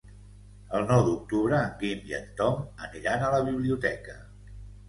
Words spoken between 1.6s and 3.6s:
en Guim i en Tom aniran a la